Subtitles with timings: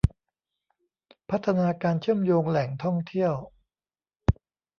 [1.29, 3.33] พัฒนาการเชื่อมโยงแหล่งท่องเที่ยว